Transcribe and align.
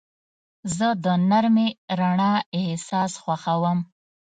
زه 0.75 0.87
د 1.03 1.05
نرمې 1.29 1.67
رڼا 1.99 2.33
احساس 2.59 3.13
خوښوم. 3.23 3.79